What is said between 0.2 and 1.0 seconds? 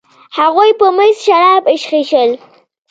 هغوی په